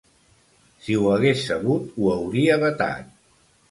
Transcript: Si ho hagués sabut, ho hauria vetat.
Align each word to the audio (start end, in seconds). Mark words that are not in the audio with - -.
Si 0.85 0.95
ho 1.01 1.05
hagués 1.17 1.45
sabut, 1.51 1.95
ho 2.01 2.13
hauria 2.19 2.61
vetat. 2.69 3.19